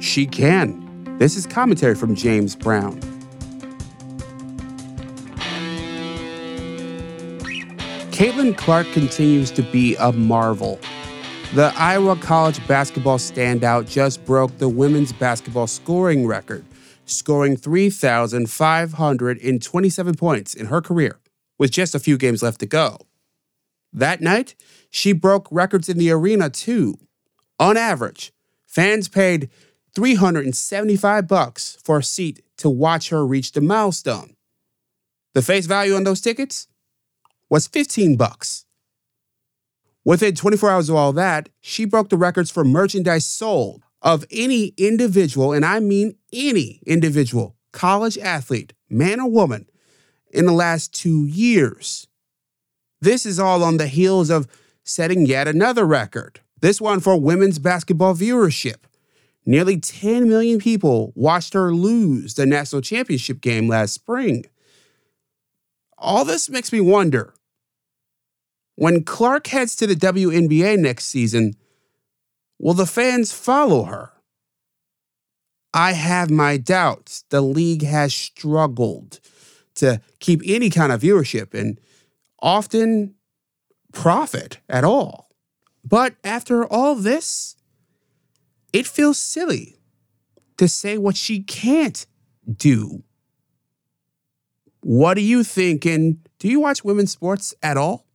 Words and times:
she 0.00 0.26
can. 0.26 0.84
This 1.18 1.36
is 1.36 1.46
commentary 1.46 1.94
from 1.94 2.14
James 2.14 2.54
Brown. 2.54 3.00
Caitlin 8.10 8.54
Clark 8.56 8.86
continues 8.92 9.50
to 9.52 9.62
be 9.62 9.94
a 9.96 10.12
marvel. 10.12 10.78
The 11.54 11.72
Iowa 11.76 12.16
College 12.16 12.66
basketball 12.66 13.18
standout 13.18 13.88
just 13.88 14.24
broke 14.24 14.58
the 14.58 14.68
women's 14.68 15.12
basketball 15.12 15.68
scoring 15.68 16.26
record, 16.26 16.64
scoring 17.06 17.56
3,527 17.56 20.14
points 20.14 20.54
in 20.54 20.66
her 20.66 20.80
career 20.80 21.20
with 21.58 21.70
just 21.70 21.94
a 21.94 22.00
few 22.00 22.18
games 22.18 22.42
left 22.42 22.60
to 22.60 22.66
go. 22.66 22.98
That 23.92 24.20
night, 24.20 24.54
she 24.90 25.12
broke 25.12 25.48
records 25.50 25.88
in 25.88 25.98
the 25.98 26.10
arena 26.10 26.50
too. 26.50 26.98
On 27.58 27.76
average, 27.76 28.32
fans 28.66 29.08
paid 29.08 29.50
375 29.94 31.26
bucks 31.26 31.78
for 31.82 31.98
a 31.98 32.02
seat 32.02 32.42
to 32.58 32.68
watch 32.68 33.10
her 33.10 33.26
reach 33.26 33.52
the 33.52 33.60
milestone. 33.60 34.34
The 35.34 35.42
face 35.42 35.66
value 35.66 35.94
on 35.94 36.04
those 36.04 36.20
tickets 36.20 36.68
was 37.50 37.66
15 37.66 38.16
bucks. 38.16 38.64
Within 40.04 40.34
24 40.34 40.70
hours 40.70 40.88
of 40.88 40.96
all 40.96 41.12
that, 41.12 41.48
she 41.60 41.84
broke 41.84 42.08
the 42.08 42.16
records 42.16 42.50
for 42.50 42.64
merchandise 42.64 43.26
sold 43.26 43.82
of 44.00 44.24
any 44.30 44.72
individual, 44.76 45.52
and 45.52 45.64
I 45.64 45.80
mean 45.80 46.16
any 46.32 46.80
individual, 46.86 47.56
college 47.72 48.16
athlete, 48.16 48.72
man 48.88 49.20
or 49.20 49.30
woman, 49.30 49.66
in 50.30 50.46
the 50.46 50.52
last 50.52 50.94
two 50.94 51.26
years. 51.26 52.06
This 53.00 53.26
is 53.26 53.38
all 53.38 53.62
on 53.62 53.76
the 53.76 53.86
heels 53.86 54.30
of 54.30 54.46
setting 54.84 55.26
yet 55.26 55.46
another 55.46 55.84
record, 55.84 56.40
this 56.60 56.80
one 56.80 57.00
for 57.00 57.20
women's 57.20 57.58
basketball 57.58 58.14
viewership. 58.14 58.87
Nearly 59.48 59.80
10 59.80 60.28
million 60.28 60.58
people 60.58 61.10
watched 61.16 61.54
her 61.54 61.72
lose 61.72 62.34
the 62.34 62.44
national 62.44 62.82
championship 62.82 63.40
game 63.40 63.66
last 63.66 63.94
spring. 63.94 64.44
All 65.96 66.26
this 66.26 66.50
makes 66.50 66.70
me 66.70 66.82
wonder 66.82 67.32
when 68.74 69.04
Clark 69.04 69.46
heads 69.46 69.74
to 69.76 69.86
the 69.86 69.94
WNBA 69.94 70.78
next 70.78 71.06
season, 71.06 71.54
will 72.58 72.74
the 72.74 72.84
fans 72.84 73.32
follow 73.32 73.84
her? 73.84 74.12
I 75.72 75.92
have 75.92 76.28
my 76.28 76.58
doubts. 76.58 77.24
The 77.30 77.40
league 77.40 77.84
has 77.84 78.12
struggled 78.12 79.18
to 79.76 80.02
keep 80.20 80.42
any 80.44 80.68
kind 80.68 80.92
of 80.92 81.00
viewership 81.00 81.54
and 81.54 81.80
often 82.42 83.14
profit 83.94 84.58
at 84.68 84.84
all. 84.84 85.30
But 85.82 86.16
after 86.22 86.66
all 86.66 86.96
this, 86.96 87.56
it 88.72 88.86
feels 88.86 89.18
silly 89.18 89.76
to 90.56 90.68
say 90.68 90.98
what 90.98 91.16
she 91.16 91.42
can't 91.42 92.06
do. 92.56 93.02
What 94.80 95.14
do 95.14 95.22
you 95.22 95.42
think? 95.44 95.84
And 95.84 96.18
do 96.38 96.48
you 96.48 96.60
watch 96.60 96.84
women's 96.84 97.12
sports 97.12 97.54
at 97.62 97.76
all? 97.76 98.06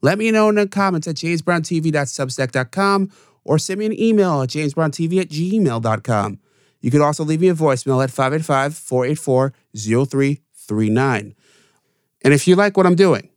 Let 0.00 0.18
me 0.18 0.30
know 0.30 0.48
in 0.48 0.56
the 0.56 0.66
comments 0.66 1.06
at 1.06 1.16
jamesbrowntv.substack.com 1.16 3.10
or 3.44 3.58
send 3.58 3.80
me 3.80 3.86
an 3.86 3.98
email 3.98 4.42
at 4.42 4.50
jamesbrowntv 4.50 5.20
at 5.20 5.28
gmail.com. 5.28 6.38
You 6.80 6.90
can 6.90 7.00
also 7.00 7.24
leave 7.24 7.40
me 7.40 7.48
a 7.48 7.54
voicemail 7.54 8.02
at 8.02 8.10
585 8.10 8.76
484 8.76 9.54
0339. 9.74 11.34
And 12.24 12.34
if 12.34 12.48
you 12.48 12.56
like 12.56 12.76
what 12.76 12.86
I'm 12.86 12.96
doing, 12.96 13.30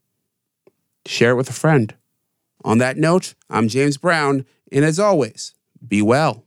share 1.05 1.31
it 1.31 1.35
with 1.35 1.49
a 1.49 1.53
friend. 1.53 1.93
On 2.63 2.79
that 2.79 2.97
note, 2.97 3.35
I'm 3.49 3.67
James 3.67 3.97
Brown, 3.97 4.45
and 4.71 4.83
as 4.83 4.99
always, 4.99 5.53
be 5.87 6.01
well. 6.01 6.44